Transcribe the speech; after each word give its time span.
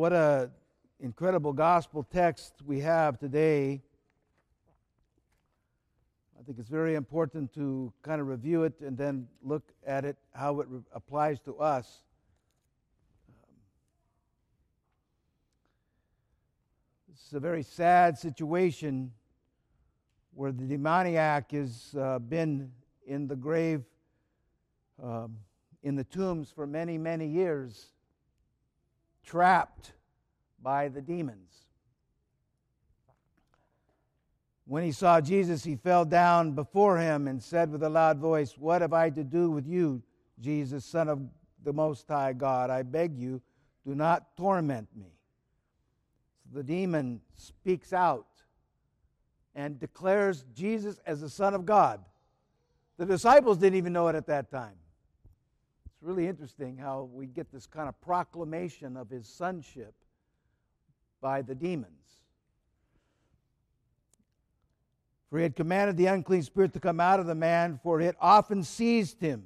what 0.00 0.14
a 0.14 0.50
incredible 1.00 1.52
gospel 1.52 2.02
text 2.02 2.54
we 2.64 2.80
have 2.80 3.18
today. 3.18 3.82
I 6.38 6.42
think 6.42 6.58
it's 6.58 6.70
very 6.70 6.94
important 6.94 7.52
to 7.52 7.92
kind 8.00 8.18
of 8.18 8.26
review 8.26 8.62
it 8.62 8.80
and 8.80 8.96
then 8.96 9.28
look 9.42 9.62
at 9.86 10.06
it, 10.06 10.16
how 10.32 10.60
it 10.60 10.68
re- 10.70 10.80
applies 10.94 11.38
to 11.40 11.54
us. 11.58 12.00
This 17.10 17.26
is 17.26 17.34
a 17.34 17.40
very 17.40 17.62
sad 17.62 18.16
situation 18.16 19.12
where 20.32 20.50
the 20.50 20.64
demoniac 20.64 21.52
has 21.52 21.94
uh, 22.00 22.20
been 22.20 22.72
in 23.06 23.28
the 23.28 23.36
grave, 23.36 23.84
um, 25.02 25.36
in 25.82 25.94
the 25.94 26.04
tombs 26.04 26.50
for 26.50 26.66
many, 26.66 26.96
many 26.96 27.26
years, 27.26 27.88
trapped 29.30 29.92
by 30.60 30.88
the 30.88 31.00
demons. 31.00 31.52
When 34.66 34.82
he 34.82 34.90
saw 34.90 35.20
Jesus, 35.20 35.62
he 35.62 35.76
fell 35.76 36.04
down 36.04 36.52
before 36.52 36.98
him 36.98 37.28
and 37.28 37.40
said 37.40 37.70
with 37.70 37.84
a 37.84 37.88
loud 37.88 38.18
voice, 38.18 38.58
What 38.58 38.82
have 38.82 38.92
I 38.92 39.08
to 39.10 39.22
do 39.22 39.48
with 39.52 39.68
you, 39.68 40.02
Jesus, 40.40 40.84
Son 40.84 41.08
of 41.08 41.20
the 41.62 41.72
Most 41.72 42.08
High 42.08 42.32
God? 42.32 42.70
I 42.70 42.82
beg 42.82 43.16
you, 43.16 43.40
do 43.86 43.94
not 43.94 44.36
torment 44.36 44.88
me. 44.96 45.12
So 46.42 46.58
the 46.58 46.64
demon 46.64 47.20
speaks 47.36 47.92
out 47.92 48.26
and 49.54 49.78
declares 49.78 50.44
Jesus 50.56 50.98
as 51.06 51.20
the 51.20 51.30
Son 51.30 51.54
of 51.54 51.64
God. 51.64 52.00
The 52.96 53.06
disciples 53.06 53.58
didn't 53.58 53.76
even 53.76 53.92
know 53.92 54.08
it 54.08 54.16
at 54.16 54.26
that 54.26 54.50
time. 54.50 54.79
It's 56.00 56.06
really 56.06 56.26
interesting 56.28 56.78
how 56.78 57.10
we 57.12 57.26
get 57.26 57.52
this 57.52 57.66
kind 57.66 57.86
of 57.86 58.00
proclamation 58.00 58.96
of 58.96 59.10
his 59.10 59.28
sonship 59.28 59.92
by 61.20 61.42
the 61.42 61.54
demons. 61.54 62.22
For 65.28 65.36
he 65.36 65.42
had 65.42 65.54
commanded 65.54 65.98
the 65.98 66.06
unclean 66.06 66.42
spirit 66.42 66.72
to 66.72 66.80
come 66.80 67.00
out 67.00 67.20
of 67.20 67.26
the 67.26 67.34
man, 67.34 67.78
for 67.82 68.00
it 68.00 68.16
often 68.18 68.64
seized 68.64 69.20
him. 69.20 69.44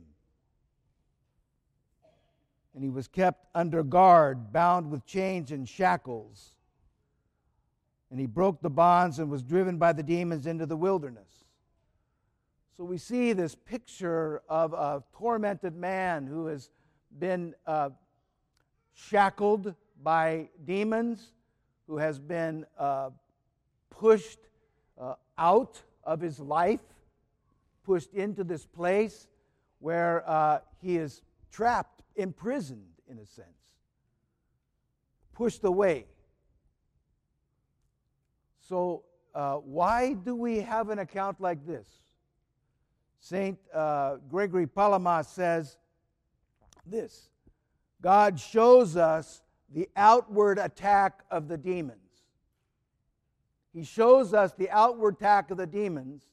And 2.72 2.84
he 2.84 2.90
was 2.90 3.08
kept 3.08 3.46
under 3.52 3.82
guard, 3.82 4.52
bound 4.52 4.92
with 4.92 5.04
chains 5.04 5.50
and 5.50 5.68
shackles. 5.68 6.52
And 8.12 8.20
he 8.20 8.26
broke 8.26 8.62
the 8.62 8.70
bonds 8.70 9.18
and 9.18 9.28
was 9.28 9.42
driven 9.42 9.76
by 9.76 9.92
the 9.92 10.04
demons 10.04 10.46
into 10.46 10.66
the 10.66 10.76
wilderness. 10.76 11.43
So 12.76 12.82
we 12.82 12.98
see 12.98 13.32
this 13.32 13.54
picture 13.54 14.42
of 14.48 14.72
a 14.72 15.04
tormented 15.16 15.76
man 15.76 16.26
who 16.26 16.46
has 16.46 16.70
been 17.18 17.54
uh, 17.66 17.90
shackled 18.94 19.74
by 20.02 20.48
demons 20.64 21.30
who 21.86 21.98
has 21.98 22.18
been 22.18 22.66
uh, 22.76 23.10
pushed 23.90 24.40
uh, 24.98 25.14
out 25.38 25.80
of 26.02 26.20
his 26.20 26.40
life, 26.40 26.80
pushed 27.84 28.12
into 28.12 28.42
this 28.42 28.66
place 28.66 29.28
where 29.78 30.28
uh, 30.28 30.58
he 30.82 30.96
is 30.96 31.22
trapped, 31.52 32.02
imprisoned, 32.16 32.86
in 33.08 33.18
a 33.18 33.26
sense, 33.26 33.48
pushed 35.32 35.62
away. 35.62 36.06
So, 38.68 39.04
uh, 39.34 39.56
why 39.56 40.14
do 40.14 40.34
we 40.34 40.58
have 40.60 40.90
an 40.90 40.98
account 40.98 41.40
like 41.40 41.66
this? 41.66 41.86
Saint 43.24 43.58
uh, 43.72 44.16
Gregory 44.28 44.66
Palamas 44.66 45.28
says 45.28 45.78
this 46.84 47.30
God 48.02 48.38
shows 48.38 48.98
us 48.98 49.40
the 49.72 49.88
outward 49.96 50.58
attack 50.58 51.22
of 51.30 51.48
the 51.48 51.56
demons. 51.56 51.98
He 53.72 53.82
shows 53.82 54.34
us 54.34 54.52
the 54.52 54.68
outward 54.68 55.14
attack 55.14 55.50
of 55.50 55.56
the 55.56 55.66
demons 55.66 56.26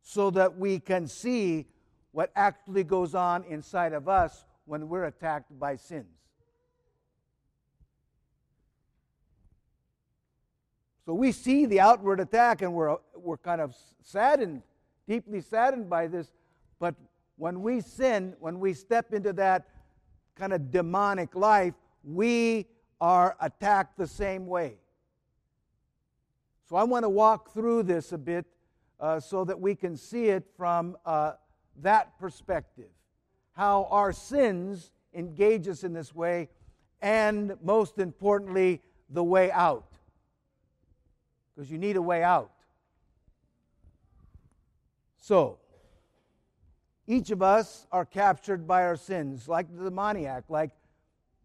so 0.00 0.30
that 0.30 0.56
we 0.56 0.78
can 0.78 1.08
see 1.08 1.66
what 2.12 2.30
actually 2.36 2.84
goes 2.84 3.16
on 3.16 3.42
inside 3.42 3.92
of 3.92 4.08
us 4.08 4.44
when 4.64 4.88
we're 4.88 5.06
attacked 5.06 5.58
by 5.58 5.74
sins. 5.74 6.06
So 11.04 11.14
we 11.14 11.32
see 11.32 11.66
the 11.66 11.80
outward 11.80 12.20
attack 12.20 12.62
and 12.62 12.74
we're, 12.74 12.96
we're 13.16 13.38
kind 13.38 13.60
of 13.60 13.74
saddened, 14.02 14.62
deeply 15.08 15.40
saddened 15.40 15.90
by 15.90 16.06
this. 16.06 16.30
But 16.78 16.94
when 17.36 17.62
we 17.62 17.80
sin, 17.80 18.36
when 18.38 18.60
we 18.60 18.74
step 18.74 19.12
into 19.12 19.32
that 19.32 19.66
kind 20.36 20.52
of 20.52 20.70
demonic 20.70 21.34
life, 21.34 21.74
we 22.04 22.66
are 23.00 23.36
attacked 23.40 23.98
the 23.98 24.06
same 24.06 24.46
way. 24.46 24.76
So 26.68 26.76
I 26.76 26.84
want 26.84 27.04
to 27.04 27.08
walk 27.08 27.52
through 27.54 27.84
this 27.84 28.12
a 28.12 28.18
bit 28.18 28.44
uh, 29.00 29.18
so 29.18 29.44
that 29.44 29.58
we 29.58 29.74
can 29.74 29.96
see 29.96 30.26
it 30.26 30.44
from 30.56 30.96
uh, 31.06 31.32
that 31.80 32.18
perspective. 32.20 32.90
How 33.52 33.88
our 33.90 34.12
sins 34.12 34.92
engage 35.14 35.66
us 35.66 35.82
in 35.82 35.94
this 35.94 36.14
way, 36.14 36.48
and 37.00 37.56
most 37.62 37.98
importantly, 37.98 38.82
the 39.08 39.24
way 39.24 39.50
out. 39.50 39.86
Because 41.54 41.70
you 41.70 41.78
need 41.78 41.96
a 41.96 42.02
way 42.02 42.22
out. 42.22 42.52
So, 45.28 45.58
each 47.06 47.30
of 47.30 47.42
us 47.42 47.86
are 47.92 48.06
captured 48.06 48.66
by 48.66 48.84
our 48.84 48.96
sins, 48.96 49.46
like 49.46 49.66
the 49.76 49.84
demoniac, 49.84 50.44
like 50.48 50.70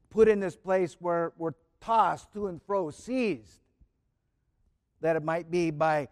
put 0.09 0.29
in 0.29 0.39
this 0.39 0.55
place 0.55 0.95
where 1.01 1.33
we're 1.37 1.51
tossed 1.81 2.31
to 2.31 2.47
and 2.47 2.61
fro, 2.61 2.91
seized. 2.91 3.59
That 5.01 5.17
it 5.17 5.23
might 5.25 5.51
be 5.51 5.69
by 5.69 6.07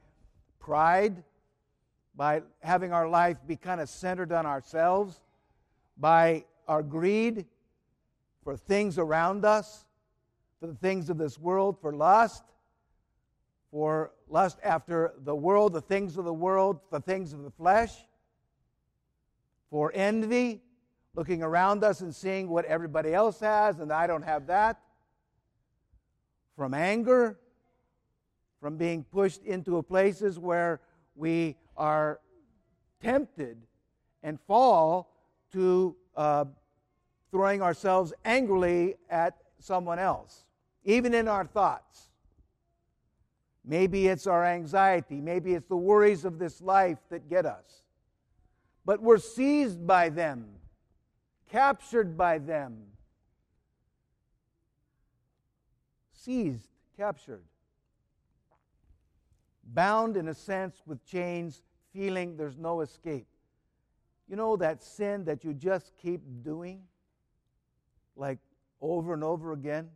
pride, 0.60 1.24
by 2.14 2.42
having 2.60 2.92
our 2.92 3.08
life 3.08 3.38
be 3.48 3.56
kind 3.56 3.80
of 3.80 3.88
centered 3.88 4.34
on 4.34 4.46
ourselves, 4.46 5.22
by 5.96 6.44
our 6.68 6.84
greed 6.84 7.46
for 8.44 8.58
things 8.58 8.98
around 8.98 9.46
us, 9.46 9.86
for 10.60 10.68
the 10.68 10.76
things 10.76 11.10
of 11.10 11.18
this 11.18 11.40
world, 11.40 11.78
for 11.80 11.94
lust, 11.94 12.44
for 13.72 14.12
lust 14.32 14.58
after 14.64 15.14
the 15.24 15.36
world, 15.36 15.74
the 15.74 15.82
things 15.82 16.18
of 16.18 16.26
the 16.26 16.34
world, 16.34 16.80
the 16.90 17.02
things 17.02 17.34
of 17.34 17.44
the 17.44 17.52
flesh, 17.52 17.94
for 19.70 19.92
envy, 19.94 20.62
looking 21.14 21.44
around 21.44 21.84
us 21.84 22.02
and 22.02 22.16
seeing 22.16 22.48
what 22.50 22.66
everybody 22.66 23.14
else 23.14 23.40
has, 23.42 23.80
and 23.80 23.92
I 23.92 24.08
don't 24.08 24.24
have 24.24 24.48
that. 24.48 24.80
From 26.56 26.74
anger, 26.74 27.38
from 28.62 28.78
being 28.78 29.04
pushed 29.04 29.44
into 29.44 29.82
places 29.84 30.40
where 30.40 30.80
we 31.16 31.58
are 31.76 32.20
tempted 33.02 33.58
and 34.24 34.40
fall 34.48 35.12
to 35.52 35.96
uh, 36.16 36.46
throwing 37.32 37.62
ourselves 37.62 38.14
angrily 38.24 38.96
at 39.10 39.38
someone 39.60 40.00
else, 40.00 40.46
even 40.84 41.14
in 41.14 41.28
our 41.28 41.46
thoughts. 41.46 42.11
Maybe 43.72 44.08
it's 44.08 44.28
our 44.28 44.44
anxiety, 44.44 45.22
maybe 45.22 45.54
it's 45.54 45.70
the 45.70 45.78
worries 45.78 46.26
of 46.26 46.40
this 46.40 46.60
life 46.62 46.98
that 47.10 47.30
get 47.30 47.46
us. 47.46 47.84
But 48.84 49.02
we're 49.02 49.18
seized 49.18 49.88
by 49.88 50.10
them 50.10 50.48
captured 51.52 52.18
by 52.18 52.38
them. 52.38 52.78
Seized, 56.14 56.70
captured. 56.96 57.44
Bound 59.64 60.18
in 60.18 60.30
a 60.30 60.34
sense 60.34 60.82
with 60.86 61.06
chains, 61.06 61.62
feeling 61.94 62.38
there's 62.38 62.58
no 62.58 62.82
escape. 62.82 63.28
You 64.30 64.38
know 64.38 64.56
that 64.58 64.82
sin 64.82 65.26
that 65.26 65.44
you 65.44 65.54
just 65.54 65.92
keep 66.02 66.22
doing? 66.44 66.84
Like 68.16 68.40
over 68.80 69.14
and 69.14 69.24
over 69.24 69.52
again? 69.52 69.90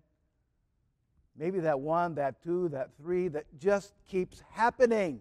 Maybe 1.38 1.60
that 1.62 1.80
one, 1.80 2.16
that 2.16 2.42
two, 2.42 2.70
that 2.70 2.90
three, 2.98 3.28
that 3.30 3.46
just 3.60 3.94
keeps 4.08 4.42
happening. 4.52 5.20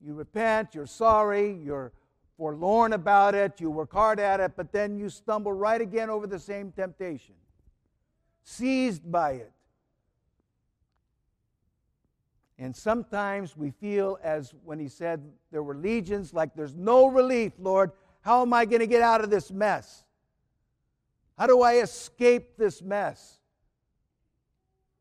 You 0.00 0.14
repent, 0.14 0.74
you're 0.74 0.86
sorry, 0.86 1.52
you're 1.62 1.92
forlorn 2.36 2.94
about 2.94 3.34
it, 3.34 3.60
you 3.60 3.70
work 3.70 3.92
hard 3.92 4.18
at 4.18 4.40
it, 4.40 4.52
but 4.56 4.72
then 4.72 4.96
you 4.96 5.08
stumble 5.08 5.52
right 5.52 5.80
again 5.80 6.10
over 6.10 6.26
the 6.26 6.38
same 6.38 6.72
temptation, 6.72 7.34
seized 8.42 9.10
by 9.10 9.32
it. 9.32 9.52
And 12.58 12.74
sometimes 12.74 13.56
we 13.56 13.70
feel, 13.70 14.18
as 14.22 14.54
when 14.64 14.78
he 14.78 14.88
said 14.88 15.20
there 15.50 15.62
were 15.62 15.74
legions, 15.74 16.32
like 16.32 16.54
there's 16.54 16.74
no 16.74 17.08
relief, 17.08 17.52
Lord. 17.58 17.90
How 18.22 18.42
am 18.42 18.52
I 18.52 18.64
going 18.64 18.80
to 18.80 18.86
get 18.86 19.02
out 19.02 19.22
of 19.22 19.30
this 19.30 19.50
mess? 19.50 20.04
How 21.36 21.46
do 21.46 21.62
I 21.62 21.78
escape 21.78 22.56
this 22.56 22.80
mess? 22.80 23.40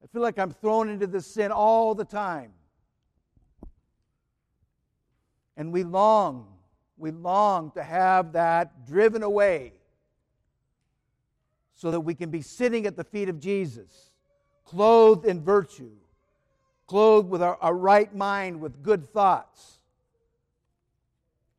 I 0.03 0.07
feel 0.07 0.21
like 0.21 0.39
I'm 0.39 0.51
thrown 0.51 0.89
into 0.89 1.07
this 1.07 1.27
sin 1.27 1.51
all 1.51 1.95
the 1.95 2.05
time. 2.05 2.51
And 5.57 5.71
we 5.71 5.83
long 5.83 6.47
we 7.01 7.09
long 7.09 7.71
to 7.71 7.83
have 7.83 8.33
that 8.33 8.85
driven 8.85 9.23
away 9.23 9.73
so 11.73 11.89
that 11.89 12.01
we 12.01 12.13
can 12.13 12.29
be 12.29 12.43
sitting 12.43 12.85
at 12.85 12.95
the 12.95 13.03
feet 13.03 13.27
of 13.27 13.39
Jesus, 13.39 14.11
clothed 14.63 15.25
in 15.25 15.41
virtue, 15.41 15.93
clothed 16.85 17.27
with 17.27 17.41
our, 17.41 17.57
our 17.59 17.75
right 17.75 18.15
mind 18.15 18.61
with 18.61 18.83
good 18.83 19.11
thoughts, 19.11 19.79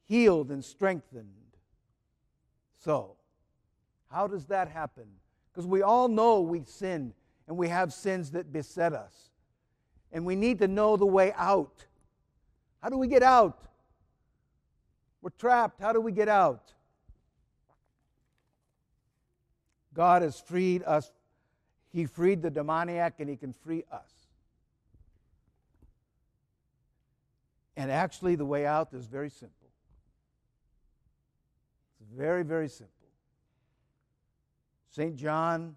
healed 0.07 0.53
and 0.53 0.65
strengthened. 0.65 1.27
So, 2.79 3.17
how 4.13 4.29
does 4.29 4.47
that 4.47 4.69
happen? 4.69 5.07
Because 5.53 5.67
we 5.67 5.83
all 5.83 6.07
know 6.07 6.41
we 6.41 6.63
sin 6.67 7.15
and 7.47 7.57
we 7.57 7.69
have 7.69 7.93
sins 7.93 8.31
that 8.33 8.53
beset 8.53 8.93
us. 8.93 9.31
And 10.13 10.27
we 10.27 10.37
need 10.37 10.59
to 10.59 10.69
know 10.69 10.97
the 10.97 11.07
way 11.07 11.33
out. 11.37 11.87
How 12.83 12.89
do 12.89 12.99
we 12.99 13.07
get 13.07 13.23
out? 13.23 13.59
We're 15.23 15.31
trapped. 15.31 15.81
How 15.81 15.93
do 15.93 16.01
we 16.01 16.13
get 16.13 16.29
out? 16.29 16.73
God 19.95 20.23
has 20.23 20.41
freed 20.41 20.83
us. 20.85 21.11
He 21.93 22.07
freed 22.07 22.43
the 22.43 22.51
demoniac 22.51 23.15
and 23.21 23.29
he 23.29 23.37
can 23.37 23.53
free 23.53 23.85
us. 23.93 24.11
And 27.77 27.91
actually, 27.91 28.35
the 28.35 28.45
way 28.45 28.67
out 28.67 28.93
is 28.93 29.07
very 29.07 29.31
simple. 29.31 29.57
It's 32.01 32.11
very, 32.11 32.43
very 32.43 32.69
simple. 32.69 32.93
St. 34.91 35.17
John 35.17 35.77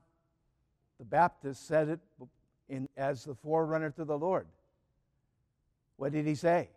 the 0.98 1.06
Baptist 1.06 1.68
said 1.68 1.90
it 1.90 2.00
in, 2.70 2.88
as 2.96 3.26
the 3.26 3.36
forerunner 3.36 3.90
to 3.92 4.06
the 4.06 4.18
Lord. 4.18 4.48
What 5.98 6.12
did 6.12 6.26
he 6.26 6.36
say? 6.36 6.70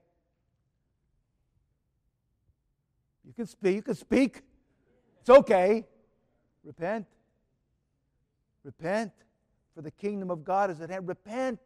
You 3.26 3.32
can 3.32 3.46
speak. 3.46 3.76
You 3.76 3.82
can 3.82 3.94
speak. 3.94 4.42
It's 5.20 5.30
okay. 5.30 5.86
Repent. 6.64 7.06
Repent, 8.64 9.12
for 9.74 9.82
the 9.82 9.90
kingdom 9.90 10.30
of 10.30 10.44
God 10.44 10.70
is 10.70 10.80
at 10.80 10.90
hand. 10.90 11.08
Repent. 11.08 11.58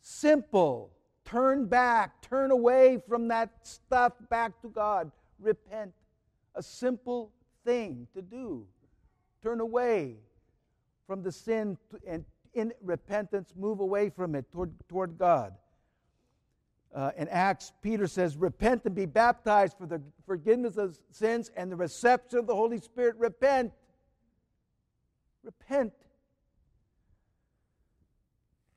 Simple. 0.00 0.90
Turn 1.24 1.66
back. 1.66 2.22
Turn 2.22 2.50
away 2.50 2.98
from 3.08 3.28
that 3.28 3.50
stuff 3.62 4.12
back 4.28 4.60
to 4.62 4.68
God. 4.68 5.10
Repent. 5.38 5.92
A 6.54 6.62
simple 6.62 7.32
thing 7.64 8.06
to 8.14 8.22
do. 8.22 8.66
Turn 9.42 9.60
away 9.60 10.16
from 11.10 11.24
the 11.24 11.32
sin 11.32 11.76
and 12.06 12.24
in 12.54 12.72
repentance 12.80 13.52
move 13.56 13.80
away 13.80 14.08
from 14.10 14.36
it 14.36 14.48
toward, 14.52 14.70
toward 14.88 15.18
God. 15.18 15.52
Uh, 16.94 17.10
in 17.16 17.26
Acts, 17.26 17.72
Peter 17.82 18.06
says, 18.06 18.36
Repent 18.36 18.84
and 18.84 18.94
be 18.94 19.06
baptized 19.06 19.76
for 19.76 19.86
the 19.86 20.00
forgiveness 20.24 20.76
of 20.76 20.96
sins 21.10 21.50
and 21.56 21.72
the 21.72 21.74
reception 21.74 22.38
of 22.38 22.46
the 22.46 22.54
Holy 22.54 22.78
Spirit. 22.78 23.16
Repent. 23.18 23.72
Repent. 25.42 25.92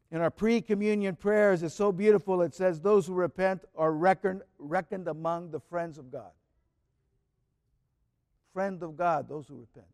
In 0.10 0.20
our 0.20 0.32
pre 0.32 0.60
communion 0.60 1.16
prayers, 1.16 1.62
it's 1.62 1.76
so 1.76 1.92
beautiful. 1.92 2.42
It 2.42 2.56
says, 2.56 2.82
Those 2.82 3.06
who 3.06 3.14
repent 3.14 3.62
are 3.76 3.94
reckoned, 3.94 4.42
reckoned 4.58 5.08
among 5.08 5.52
the 5.52 5.60
friends 5.60 6.00
of 6.00 6.12
God. 6.12 6.32
Friend 8.54 8.82
of 8.82 8.98
God, 8.98 9.30
those 9.30 9.48
who 9.48 9.56
repent. 9.56 9.86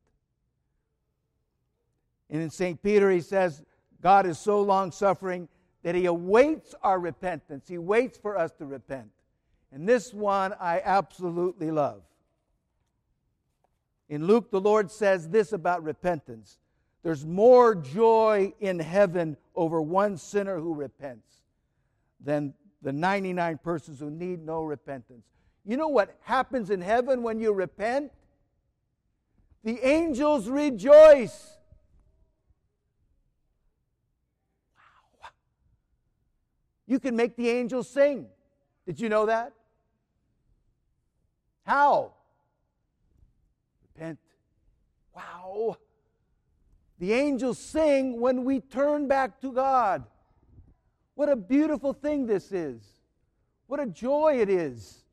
And 2.30 2.42
in 2.42 2.50
St. 2.50 2.82
Peter, 2.82 3.10
he 3.10 3.22
says, 3.22 3.62
God 4.02 4.26
is 4.26 4.38
so 4.38 4.62
long 4.62 4.92
suffering 4.92 5.48
that 5.84 5.96
he 5.96 6.06
awaits 6.06 6.76
our 6.84 7.00
repentance. 7.00 7.68
He 7.68 7.78
waits 7.78 8.18
for 8.18 8.38
us 8.38 8.52
to 8.54 8.66
repent. 8.66 9.10
And 9.72 9.88
this 9.88 10.14
one 10.14 10.54
I 10.60 10.82
absolutely 10.84 11.72
love. 11.72 12.02
In 14.10 14.26
Luke, 14.26 14.50
the 14.52 14.62
Lord 14.62 14.90
says 14.90 15.30
this 15.30 15.54
about 15.54 15.84
repentance 15.84 16.58
there's 17.02 17.26
more 17.26 17.76
joy 17.76 18.54
in 18.60 18.80
heaven 18.80 19.38
over 19.56 19.82
one 19.82 20.18
sinner 20.18 20.60
who 20.60 20.74
repents 20.74 21.28
than 22.20 22.54
the 22.82 22.92
99 22.92 23.60
persons 23.64 24.00
who 24.00 24.10
need 24.10 24.46
no 24.46 24.64
repentance. 24.64 25.26
You 25.66 25.78
know 25.78 25.88
what 25.88 26.18
happens 26.24 26.70
in 26.70 26.82
heaven 26.82 27.24
when 27.24 27.40
you 27.40 27.54
repent? 27.54 28.12
The 29.64 29.80
angels 29.86 30.50
rejoice. 30.50 31.59
You 36.90 37.00
can 37.00 37.16
make 37.16 37.36
the 37.36 37.48
angels 37.48 37.88
sing. 37.88 38.26
Did 38.88 39.00
you 39.00 39.10
know 39.10 39.28
that? 39.28 39.54
How? 41.64 42.14
Repent. 43.84 44.18
Wow. 45.16 45.78
The 46.98 47.14
angels 47.14 47.60
sing 47.60 48.20
when 48.20 48.44
we 48.44 48.60
turn 48.60 49.08
back 49.08 49.40
to 49.42 49.52
God. 49.52 50.04
What 51.14 51.30
a 51.30 51.36
beautiful 51.36 51.94
thing 51.94 52.26
this 52.26 52.52
is. 52.52 52.82
What 53.68 53.80
a 53.80 53.86
joy 53.86 54.40
it 54.42 54.50
is. 54.50 55.04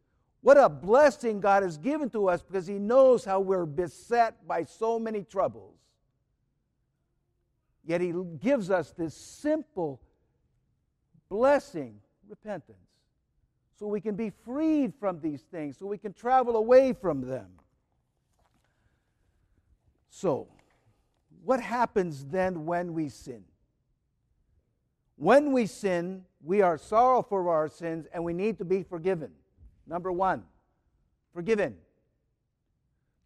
What 0.40 0.56
a 0.56 0.70
blessing 0.70 1.40
God 1.40 1.62
has 1.62 1.76
given 1.76 2.08
to 2.10 2.30
us 2.30 2.40
because 2.40 2.66
He 2.66 2.78
knows 2.78 3.22
how 3.22 3.40
we're 3.40 3.66
beset 3.66 4.48
by 4.48 4.64
so 4.64 4.98
many 4.98 5.24
troubles. 5.24 5.74
Yet 7.84 8.00
He 8.00 8.14
gives 8.40 8.70
us 8.70 8.92
this 8.92 9.14
simple 9.14 10.00
blessing, 11.28 12.00
repentance, 12.28 12.78
so 13.78 13.86
we 13.86 14.00
can 14.00 14.14
be 14.14 14.30
freed 14.30 14.94
from 14.98 15.20
these 15.20 15.42
things, 15.42 15.76
so 15.78 15.86
we 15.86 15.98
can 15.98 16.12
travel 16.12 16.56
away 16.56 16.92
from 16.92 17.20
them. 17.20 17.48
So, 20.08 20.48
what 21.44 21.60
happens 21.60 22.24
then 22.24 22.64
when 22.64 22.94
we 22.94 23.08
sin? 23.08 23.44
When 25.16 25.52
we 25.52 25.66
sin, 25.66 26.24
we 26.42 26.62
are 26.62 26.78
sorrowful 26.78 27.42
for 27.42 27.50
our 27.50 27.68
sins 27.68 28.06
and 28.12 28.22
we 28.24 28.32
need 28.32 28.58
to 28.58 28.64
be 28.64 28.82
forgiven. 28.82 29.30
Number 29.86 30.12
one, 30.12 30.44
forgiven. 31.32 31.76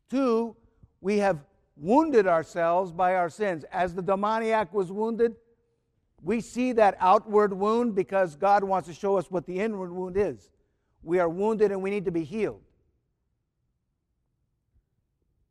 Two, 0.09 0.57
we 1.01 1.19
have 1.19 1.39
wounded 1.77 2.27
ourselves 2.27 2.93
by 2.93 3.15
our 3.15 3.31
sins. 3.31 3.65
As 3.73 3.95
the 3.95 4.03
demoniac 4.03 4.73
was 4.73 4.93
wounded, 4.93 5.37
we 6.23 6.41
see 6.41 6.73
that 6.73 6.97
outward 7.01 7.53
wound 7.53 7.95
because 7.95 8.37
God 8.37 8.63
wants 8.65 8.89
to 8.89 8.95
show 8.95 9.17
us 9.17 9.31
what 9.31 9.47
the 9.47 9.59
inward 9.59 9.93
wound 9.93 10.17
is. 10.17 10.51
We 11.03 11.19
are 11.19 11.29
wounded 11.29 11.73
and 11.73 11.83
we 11.83 11.91
need 11.91 12.05
to 12.05 12.11
be 12.11 12.25
healed. 12.25 12.61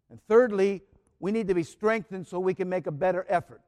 And 0.10 0.20
thirdly, 0.28 0.84
we 1.20 1.32
need 1.32 1.48
to 1.48 1.54
be 1.54 1.64
strengthened 1.64 2.28
so 2.28 2.40
we 2.40 2.54
can 2.54 2.70
make 2.70 2.88
a 2.88 2.92
better 2.92 3.26
effort. 3.30 3.62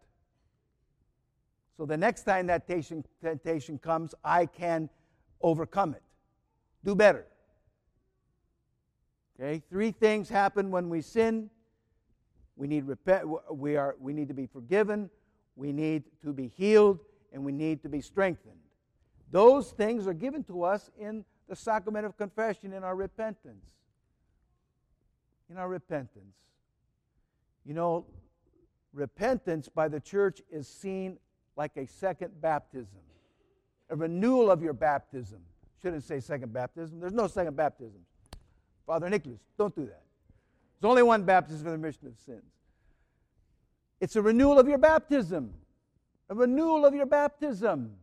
So 1.77 1.85
the 1.85 1.97
next 1.97 2.23
time 2.23 2.47
that 2.47 2.67
temptation 2.67 3.77
comes, 3.79 4.13
I 4.23 4.45
can 4.45 4.89
overcome 5.41 5.93
it. 5.93 6.03
Do 6.83 6.95
better. 6.95 7.25
Okay? 9.39 9.61
Three 9.69 9.91
things 9.91 10.29
happen 10.29 10.69
when 10.69 10.89
we 10.89 11.01
sin. 11.01 11.49
We 12.55 12.67
need 12.67 12.85
repent 12.85 13.25
we 13.51 13.75
are 13.75 13.95
we 13.99 14.13
need 14.13 14.27
to 14.27 14.33
be 14.35 14.45
forgiven, 14.45 15.09
we 15.55 15.71
need 15.71 16.03
to 16.23 16.33
be 16.33 16.47
healed, 16.47 16.99
and 17.33 17.43
we 17.43 17.51
need 17.51 17.81
to 17.83 17.89
be 17.89 18.01
strengthened. 18.01 18.55
Those 19.31 19.71
things 19.71 20.07
are 20.07 20.13
given 20.13 20.43
to 20.45 20.63
us 20.63 20.89
in 20.99 21.23
the 21.47 21.55
sacrament 21.55 22.05
of 22.05 22.17
confession, 22.17 22.73
in 22.73 22.83
our 22.83 22.95
repentance. 22.95 23.65
In 25.49 25.57
our 25.57 25.67
repentance. 25.67 26.35
You 27.65 27.73
know, 27.73 28.05
repentance 28.93 29.69
by 29.69 29.87
the 29.87 29.99
church 29.99 30.41
is 30.51 30.67
seen 30.67 31.17
like 31.55 31.77
a 31.77 31.85
second 31.85 32.41
baptism, 32.41 32.99
a 33.89 33.95
renewal 33.95 34.49
of 34.49 34.61
your 34.61 34.73
baptism. 34.73 35.39
Shouldn't 35.81 36.03
say 36.03 36.19
second 36.19 36.53
baptism. 36.53 36.99
There's 36.99 37.13
no 37.13 37.27
second 37.27 37.55
baptism. 37.55 37.99
Father 38.85 39.09
Nicholas, 39.09 39.39
don't 39.57 39.75
do 39.75 39.85
that. 39.85 40.03
There's 40.79 40.89
only 40.89 41.03
one 41.03 41.23
baptism 41.23 41.63
for 41.63 41.71
the 41.71 41.77
remission 41.77 42.07
of 42.07 42.17
sins. 42.17 42.43
It's 44.01 44.15
a 44.15 44.21
renewal 44.21 44.59
of 44.59 44.67
your 44.67 44.79
baptism, 44.79 45.53
a 46.27 46.33
renewal 46.33 46.85
of 46.85 46.95
your 46.95 47.05
baptism. 47.05 47.93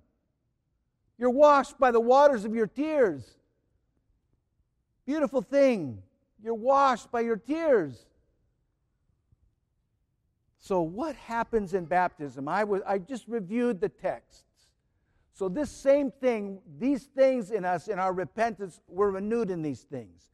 You're 1.19 1.31
washed 1.31 1.77
by 1.79 1.91
the 1.91 2.01
waters 2.01 2.45
of 2.45 2.55
your 2.55 2.69
tears. 2.69 3.37
Beautiful 5.05 5.43
thing. 5.43 6.01
You're 6.41 6.55
washed 6.55 7.11
by 7.11 7.23
your 7.23 7.37
tears. 7.37 8.07
So, 10.61 10.83
what 10.83 11.17
happens 11.17 11.75
in 11.75 11.87
baptism? 11.87 12.47
I, 12.47 12.63
was, 12.63 12.83
I 12.87 12.99
just 12.99 13.27
reviewed 13.27 13.81
the 13.81 13.89
texts. 13.89 14.45
So, 15.33 15.49
this 15.49 15.71
same 15.71 16.13
thing, 16.13 16.61
these 16.79 17.05
things 17.05 17.51
in 17.51 17.65
us, 17.65 17.89
in 17.89 17.99
our 17.99 18.13
repentance, 18.13 18.81
were 18.87 19.11
renewed 19.11 19.51
in 19.51 19.63
these 19.63 19.81
things. 19.81 20.31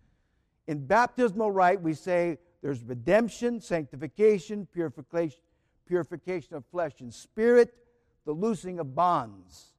In 0.67 0.85
baptismal 0.87 1.51
rite, 1.51 1.81
we 1.81 1.95
say 1.95 2.39
there's 2.63 2.83
redemption, 2.83 3.61
sanctification, 3.61 4.67
purification, 4.73 5.39
purification 5.87 6.55
of 6.55 6.65
flesh 6.67 7.01
and 7.01 7.13
spirit, 7.13 7.75
the 8.25 8.33
loosing 8.33 8.79
of 8.79 8.95
bonds, 8.95 9.73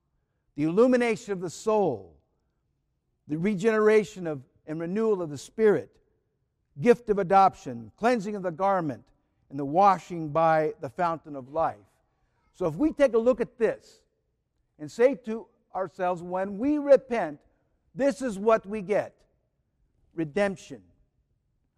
the 0.56 0.64
illumination 0.64 1.34
of 1.34 1.42
the 1.42 1.50
soul, 1.50 2.16
the 3.28 3.38
regeneration 3.38 4.28
of 4.28 4.42
and 4.68 4.80
renewal 4.80 5.22
of 5.22 5.30
the 5.30 5.38
spirit, 5.38 5.90
gift 6.82 7.10
of 7.10 7.20
adoption, 7.20 7.92
cleansing 7.98 8.36
of 8.36 8.44
the 8.44 8.52
garment, 8.52 9.04
and 9.50 9.60
the 9.60 9.66
washing 9.66 10.30
by 10.30 10.74
the 10.82 10.90
fountain 10.90 11.36
of 11.36 11.50
life. 11.50 11.76
So 12.54 12.66
if 12.66 12.76
we 12.76 12.92
take 12.92 13.14
a 13.14 13.18
look 13.18 13.42
at 13.42 13.58
this 13.58 14.02
and 14.80 14.92
say 14.92 15.16
to 15.26 15.48
ourselves, 15.76 16.24
when 16.24 16.58
we 16.58 16.78
repent, 16.78 17.40
this 17.94 18.22
is 18.22 18.40
what 18.40 18.66
we 18.66 18.82
get 18.82 19.14
redemption, 20.16 20.82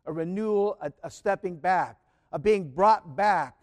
a 0.06 0.14
renewal, 0.14 0.78
a, 0.80 0.92
a 1.04 1.10
stepping 1.10 1.56
back, 1.56 1.98
a 2.32 2.40
being 2.40 2.70
brought 2.70 3.16
back 3.16 3.56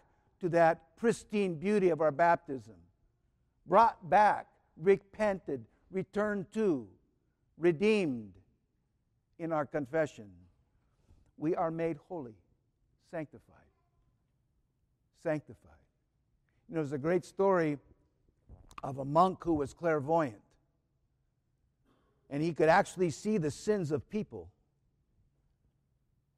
to 0.45 0.49
that 0.49 0.95
pristine 0.95 1.55
beauty 1.55 1.89
of 1.89 2.01
our 2.01 2.11
baptism. 2.11 2.75
Brought 3.65 4.11
back, 4.11 4.45
repented, 4.77 5.65
returned 5.89 6.45
to, 6.53 6.87
redeemed 7.57 8.33
in 9.39 9.51
our 9.51 9.65
confession. 9.65 10.29
We 11.37 11.55
are 11.55 11.71
made 11.71 11.97
holy, 12.07 12.35
sanctified. 13.09 13.55
Sanctified. 15.23 15.71
You 16.69 16.75
know, 16.75 16.81
there's 16.81 16.93
a 16.93 16.99
great 16.99 17.25
story 17.25 17.79
of 18.83 18.99
a 18.99 19.05
monk 19.05 19.43
who 19.43 19.55
was 19.55 19.73
clairvoyant. 19.73 20.41
And 22.29 22.43
he 22.43 22.53
could 22.53 22.69
actually 22.69 23.09
see 23.09 23.39
the 23.39 23.49
sins 23.49 23.91
of 23.91 24.07
people. 24.11 24.49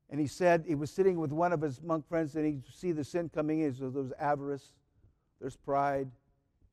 And 0.09 0.19
he 0.19 0.27
said 0.27 0.63
he 0.67 0.75
was 0.75 0.89
sitting 0.89 1.19
with 1.19 1.31
one 1.31 1.51
of 1.51 1.61
his 1.61 1.81
monk 1.81 2.07
friends 2.07 2.35
and 2.35 2.45
he 2.45 2.59
see 2.73 2.91
the 2.91 3.03
sin 3.03 3.29
coming 3.29 3.59
in. 3.59 3.73
So 3.73 3.89
there's 3.89 4.13
avarice, 4.19 4.73
there's 5.41 5.57
pride. 5.57 6.09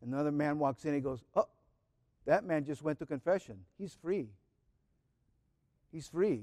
And 0.01 0.13
Another 0.13 0.33
man 0.33 0.59
walks 0.59 0.85
in, 0.85 0.95
he 0.95 1.01
goes, 1.01 1.25
Oh, 1.35 1.49
that 2.27 2.45
man 2.45 2.65
just 2.65 2.83
went 2.83 2.99
to 3.01 3.07
confession. 3.07 3.57
He's 3.79 3.95
free. 3.95 4.29
He's 5.93 6.09
free. 6.09 6.43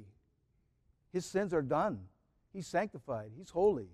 His 1.14 1.26
sins 1.26 1.54
are 1.54 1.62
done. 1.62 2.00
He's 2.54 2.68
sanctified. 2.68 3.32
He's 3.38 3.50
holy. 3.50 3.90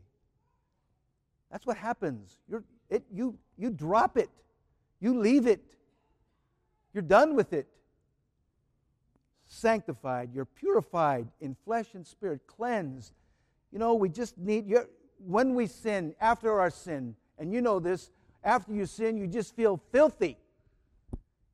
That's 1.52 1.66
what 1.66 1.78
happens. 1.78 2.38
You're, 2.50 2.64
it, 2.90 3.04
you, 3.12 3.38
you 3.58 3.70
drop 3.70 4.18
it, 4.18 4.30
you 5.00 5.18
leave 5.18 5.48
it, 5.48 5.62
you're 6.94 7.02
done 7.02 7.36
with 7.36 7.54
it. 7.54 7.68
Sanctified, 9.48 10.30
you're 10.34 10.46
purified 10.46 11.28
in 11.40 11.56
flesh 11.64 11.88
and 11.94 12.06
spirit, 12.06 12.42
cleansed. 12.48 13.14
You 13.72 13.80
know, 13.80 13.96
we 13.96 14.10
just 14.10 14.38
need, 14.38 14.74
when 15.26 15.56
we 15.56 15.68
sin, 15.68 16.14
after 16.20 16.60
our 16.60 16.70
sin, 16.70 17.16
and 17.40 17.54
you 17.54 17.62
know 17.62 17.80
this, 17.80 18.12
after 18.44 18.74
you 18.74 18.86
sin, 18.86 19.18
you 19.18 19.28
just 19.28 19.56
feel 19.56 19.82
filthy. 19.92 20.38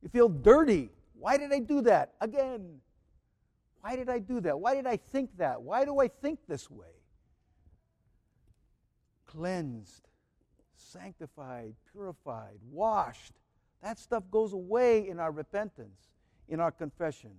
You 0.02 0.08
feel 0.08 0.28
dirty. 0.28 0.90
Why 1.18 1.36
did 1.36 1.52
I 1.52 1.60
do 1.60 1.80
that? 1.82 2.14
Again. 2.20 2.80
Why 3.80 3.96
did 3.96 4.08
I 4.08 4.18
do 4.18 4.40
that? 4.40 4.58
Why 4.58 4.74
did 4.74 4.86
I 4.86 4.96
think 4.96 5.36
that? 5.36 5.60
Why 5.60 5.84
do 5.84 6.00
I 6.00 6.08
think 6.08 6.40
this 6.48 6.70
way? 6.70 6.86
Cleansed, 9.26 10.08
sanctified, 10.76 11.74
purified, 11.92 12.58
washed. 12.70 13.34
That 13.82 13.98
stuff 13.98 14.22
goes 14.30 14.52
away 14.52 15.08
in 15.08 15.20
our 15.20 15.30
repentance, 15.30 16.12
in 16.48 16.60
our 16.60 16.70
confession. 16.70 17.32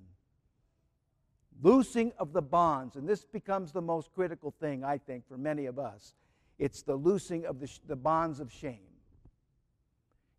Loosing 1.62 2.12
of 2.19 2.33
the 2.33 2.41
bonds, 2.41 2.95
and 2.95 3.07
this 3.07 3.25
becomes 3.25 3.71
the 3.71 3.81
most 3.81 4.13
critical 4.13 4.53
thing, 4.59 4.83
I 4.83 4.97
think, 4.97 5.27
for 5.27 5.38
many 5.38 5.65
of 5.65 5.79
us. 5.79 6.13
It's 6.59 6.81
the 6.81 6.95
loosing 6.95 7.45
of 7.45 7.59
the, 7.59 7.69
the 7.88 7.95
bonds 7.95 8.39
of 8.39 8.51
shame. 8.51 8.79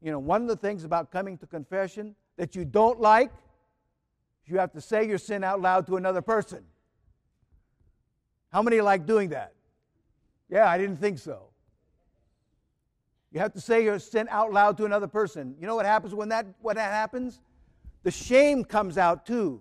You 0.03 0.13
know, 0.13 0.19
one 0.19 0.43
of 0.43 0.49
the 0.49 0.57
things 0.57 0.85
about 0.85 1.11
coming 1.11 1.39
to 1.39 1.47
confession 1.47 2.15
that 2.37 2.55
you 2.55 2.65
don't 2.65 3.01
like 3.01 3.31
is 4.45 4.51
you 4.51 4.59
have 4.59 4.73
to 4.73 4.81
say 4.81 5.07
your 5.07 5.19
sin 5.19 5.43
out 5.43 5.61
loud 5.61 5.87
to 5.89 5.97
another 5.97 6.23
person. 6.23 6.65
How 8.53 8.63
many 8.63 8.81
like 8.81 9.07
doing 9.07 9.31
that? 9.31 9.55
Yeah, 10.49 10.69
I 10.69 10.79
didn't 10.79 10.99
think 10.99 11.19
so. 11.19 11.49
You 13.33 13.41
have 13.41 13.53
to 13.55 13.61
say 13.61 13.83
your 13.85 13.99
sin 13.99 14.29
out 14.31 14.53
loud 14.53 14.77
to 14.79 14.85
another 14.85 15.09
person. 15.09 15.57
You 15.61 15.67
know 15.67 15.75
what 15.75 15.85
happens 15.85 16.15
when 16.15 16.29
that 16.29 16.47
when 16.63 16.77
that 16.77 16.93
happens? 16.93 17.41
The 18.03 18.11
shame 18.11 18.65
comes 18.65 18.97
out 18.97 19.27
too. 19.27 19.61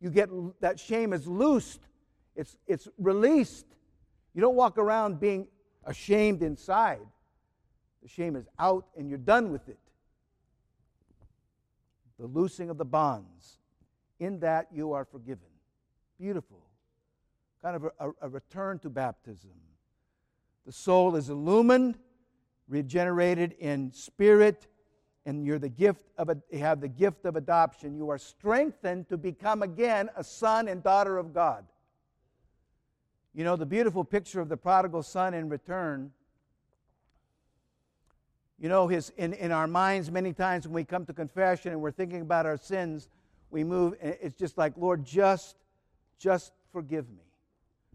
You 0.00 0.10
get 0.10 0.30
that 0.60 0.78
shame 0.78 1.12
is 1.12 1.26
loosed. 1.26 1.80
It's 2.36 2.56
it's 2.66 2.88
released. 2.98 3.66
You 4.34 4.40
don't 4.40 4.54
walk 4.54 4.78
around 4.78 5.18
being 5.18 5.48
ashamed 5.84 6.42
inside. 6.42 7.00
The 8.02 8.08
shame 8.08 8.36
is 8.36 8.46
out 8.58 8.86
and 8.96 9.08
you're 9.08 9.18
done 9.18 9.50
with 9.50 9.68
it. 9.68 9.78
The 12.18 12.26
loosing 12.26 12.70
of 12.70 12.78
the 12.78 12.84
bonds. 12.84 13.58
In 14.20 14.40
that 14.40 14.68
you 14.72 14.92
are 14.92 15.04
forgiven. 15.04 15.48
Beautiful. 16.18 16.58
Kind 17.62 17.76
of 17.76 17.84
a, 17.98 18.10
a 18.22 18.28
return 18.28 18.78
to 18.80 18.90
baptism. 18.90 19.50
The 20.66 20.72
soul 20.72 21.16
is 21.16 21.30
illumined, 21.30 21.98
regenerated 22.68 23.54
in 23.58 23.92
spirit, 23.92 24.66
and 25.28 25.44
you're 25.44 25.58
the 25.58 25.68
gift 25.68 26.06
of 26.16 26.30
you 26.50 26.58
have 26.58 26.80
the 26.80 26.88
gift 26.88 27.24
of 27.24 27.36
adoption. 27.36 27.96
You 27.96 28.10
are 28.10 28.18
strengthened 28.18 29.08
to 29.10 29.16
become 29.16 29.62
again 29.62 30.08
a 30.16 30.24
son 30.24 30.68
and 30.68 30.82
daughter 30.82 31.18
of 31.18 31.34
God. 31.34 31.64
You 33.34 33.44
know, 33.44 33.54
the 33.54 33.66
beautiful 33.66 34.04
picture 34.04 34.40
of 34.40 34.48
the 34.48 34.56
prodigal 34.56 35.02
son 35.02 35.34
in 35.34 35.48
return 35.48 36.12
you 38.60 38.68
know, 38.68 38.88
his, 38.88 39.12
in, 39.16 39.34
in 39.34 39.52
our 39.52 39.68
minds, 39.68 40.10
many 40.10 40.32
times 40.32 40.66
when 40.66 40.74
we 40.74 40.84
come 40.84 41.06
to 41.06 41.12
confession 41.12 41.72
and 41.72 41.80
we're 41.80 41.92
thinking 41.92 42.22
about 42.22 42.44
our 42.44 42.56
sins, 42.56 43.08
we 43.50 43.62
move, 43.62 43.94
it's 44.02 44.36
just 44.36 44.58
like, 44.58 44.72
Lord, 44.76 45.04
just, 45.04 45.56
just 46.18 46.52
forgive 46.72 47.08
me. 47.08 47.22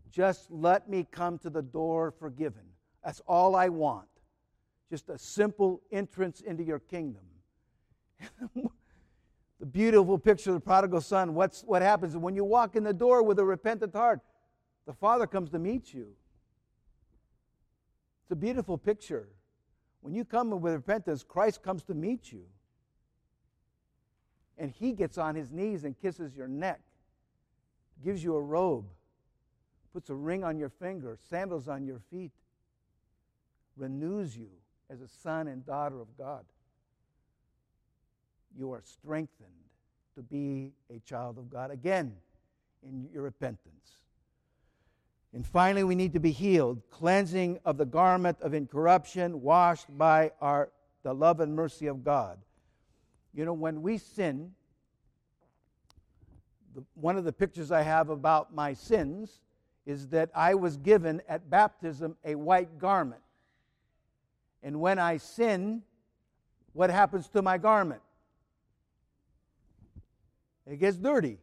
Just 0.10 0.50
let 0.50 0.90
me 0.90 1.06
come 1.12 1.38
to 1.40 1.50
the 1.50 1.62
door 1.62 2.14
forgiven. 2.18 2.64
That's 3.04 3.22
all 3.28 3.56
I 3.56 3.70
want. 3.70 4.08
Just 4.94 5.10
a 5.10 5.18
simple 5.18 5.82
entrance 5.92 6.42
into 6.42 6.64
your 6.64 6.78
kingdom. 6.78 7.24
the 9.60 9.66
beautiful 9.66 10.20
picture 10.20 10.52
of 10.52 10.58
the 10.58 10.60
prodigal 10.60 11.02
son, 11.02 11.34
what's, 11.34 11.64
what 11.64 11.82
happens 11.82 12.16
when 12.16 12.36
you 12.36 12.44
walk 12.44 12.76
in 12.76 12.84
the 12.84 12.94
door 12.94 13.24
with 13.24 13.40
a 13.40 13.44
repentant 13.44 13.96
heart? 13.96 14.20
The 14.86 14.94
Father 14.94 15.26
comes 15.26 15.50
to 15.50 15.58
meet 15.58 15.96
you. 15.96 16.10
It's 18.22 18.34
a 18.34 18.36
beautiful 18.36 18.78
picture. 18.78 19.30
When 20.02 20.14
you 20.14 20.24
come 20.24 20.52
with 20.52 20.74
repentance, 20.76 21.24
Christ 21.24 21.64
comes 21.64 21.84
to 21.86 21.96
meet 21.96 22.32
you. 22.32 22.44
And 24.60 24.70
he 24.70 24.92
gets 24.92 25.18
on 25.18 25.34
his 25.34 25.50
knees 25.50 25.86
and 25.86 26.00
kisses 26.00 26.36
your 26.36 26.48
neck, 26.48 26.82
gives 28.06 28.24
you 28.24 28.36
a 28.36 28.42
robe, 28.42 28.86
puts 29.92 30.12
a 30.12 30.16
ring 30.16 30.44
on 30.44 30.60
your 30.60 30.70
finger, 30.70 31.18
sandals 31.32 31.68
on 31.68 31.84
your 31.84 31.98
feet, 32.12 32.34
renews 33.76 34.38
you 34.38 34.50
as 34.90 35.02
a 35.02 35.08
son 35.08 35.48
and 35.48 35.66
daughter 35.66 36.00
of 36.02 36.08
God. 36.18 36.46
You 38.58 38.72
are 38.72 38.84
strengthened 38.84 39.50
to 40.16 40.22
be 40.22 40.74
a 40.94 41.00
child 41.00 41.38
of 41.38 41.50
God 41.50 41.72
again 41.72 42.14
in 42.84 43.10
your 43.12 43.24
repentance. 43.24 43.98
And 45.34 45.46
finally, 45.46 45.84
we 45.84 45.96
need 45.96 46.14
to 46.14 46.20
be 46.20 46.32
healed, 46.32 46.82
cleansing 46.92 47.60
of 47.66 47.78
the 47.78 47.86
garment 47.86 48.40
of 48.42 48.54
incorruption, 48.54 49.42
washed 49.42 49.88
by 49.98 50.32
our, 50.40 50.70
the 51.02 51.14
love 51.14 51.40
and 51.40 51.56
mercy 51.56 51.88
of 51.88 52.04
God. 52.04 52.38
You 53.34 53.46
know, 53.46 53.54
when 53.54 53.82
we 53.82 53.98
sin, 53.98 54.52
the, 56.76 56.84
one 56.94 57.18
of 57.18 57.24
the 57.24 57.34
pictures 57.34 57.72
I 57.72 57.82
have 57.82 58.10
about 58.10 58.54
my 58.54 58.74
sins 58.74 59.42
is 59.88 60.08
that 60.10 60.30
I 60.36 60.54
was 60.54 60.78
given 60.78 61.22
at 61.28 61.50
baptism 61.50 62.16
a 62.24 62.36
white 62.36 62.78
garment. 62.78 63.22
And 64.64 64.80
when 64.80 64.98
I 64.98 65.18
sin, 65.18 65.84
what 66.72 66.90
happens 66.90 67.28
to 67.30 67.42
my 67.42 67.58
garment? 67.58 68.02
It 70.66 70.80
gets 70.80 70.98
dirty. 70.98 71.38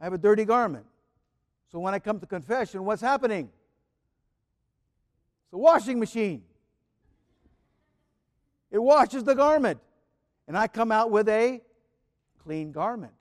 I 0.00 0.04
have 0.04 0.12
a 0.12 0.18
dirty 0.18 0.44
garment. 0.44 0.86
So 1.72 1.80
when 1.80 1.92
I 1.92 1.98
come 1.98 2.20
to 2.20 2.26
confession, 2.26 2.84
what's 2.84 3.02
happening? 3.02 3.50
It's 5.46 5.52
a 5.52 5.58
washing 5.58 5.98
machine. 5.98 6.44
It 8.70 8.78
washes 8.78 9.24
the 9.24 9.34
garment. 9.34 9.80
And 10.46 10.56
I 10.56 10.68
come 10.68 10.92
out 10.92 11.10
with 11.10 11.28
a 11.28 11.60
clean 12.42 12.72
garment. 12.72 13.12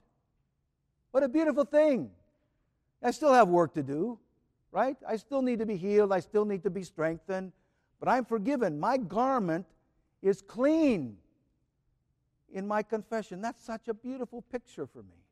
What 1.12 1.24
a 1.24 1.28
beautiful 1.28 1.66
thing. 1.66 2.12
I 3.02 3.12
still 3.12 3.34
have 3.34 3.48
work 3.48 3.74
to 3.74 3.84
do, 3.84 4.20
right? 4.72 4.96
I 5.08 5.18
still 5.18 5.42
need 5.42 5.60
to 5.60 5.66
be 5.66 5.76
healed. 5.76 6.14
I 6.14 6.20
still 6.20 6.46
need 6.46 6.64
to 6.64 6.70
be 6.70 6.84
strengthened. 6.84 7.52
But 8.00 8.10
I'm 8.10 8.26
forgiven. 8.26 8.80
My 8.80 8.98
garment 8.98 9.66
is 10.22 10.42
clean 10.42 11.18
in 12.52 12.68
my 12.68 12.84
confession. 12.84 13.42
That's 13.42 13.64
such 13.64 13.88
a 13.88 13.94
beautiful 13.94 14.42
picture 14.42 14.86
for 14.86 15.04
me. 15.04 15.24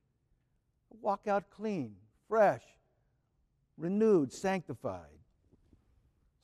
Walk 1.02 1.28
out 1.28 1.50
clean, 1.50 1.96
fresh, 2.28 2.64
renewed, 3.78 4.32
sanctified. 4.32 5.20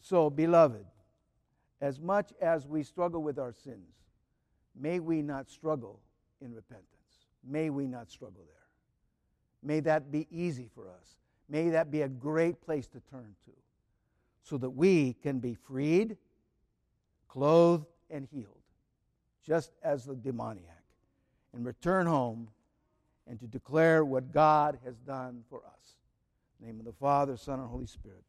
So, 0.01 0.29
beloved, 0.29 0.85
as 1.79 1.99
much 1.99 2.33
as 2.41 2.67
we 2.67 2.83
struggle 2.83 3.23
with 3.23 3.39
our 3.39 3.53
sins, 3.53 3.95
may 4.79 4.99
we 4.99 5.21
not 5.21 5.49
struggle 5.49 5.99
in 6.41 6.53
repentance. 6.53 6.87
May 7.43 7.69
we 7.69 7.87
not 7.87 8.09
struggle 8.09 8.43
there. 8.45 8.55
May 9.63 9.79
that 9.81 10.11
be 10.11 10.27
easy 10.31 10.69
for 10.73 10.89
us. 10.89 11.15
May 11.49 11.69
that 11.69 11.91
be 11.91 12.01
a 12.01 12.07
great 12.07 12.61
place 12.61 12.87
to 12.87 12.99
turn 13.09 13.35
to 13.45 13.51
so 14.43 14.57
that 14.57 14.69
we 14.69 15.13
can 15.13 15.39
be 15.39 15.53
freed, 15.53 16.17
clothed 17.27 17.85
and 18.09 18.27
healed, 18.31 18.61
just 19.45 19.71
as 19.83 20.05
the 20.05 20.15
demoniac, 20.15 20.83
and 21.53 21.65
return 21.65 22.05
home 22.05 22.47
and 23.27 23.39
to 23.39 23.47
declare 23.47 24.03
what 24.03 24.31
God 24.31 24.77
has 24.83 24.97
done 24.97 25.43
for 25.49 25.59
us. 25.59 25.95
name 26.59 26.79
of 26.79 26.85
the 26.85 26.93
Father, 26.93 27.37
Son, 27.37 27.59
and 27.59 27.69
Holy 27.69 27.85
Spirit. 27.85 28.23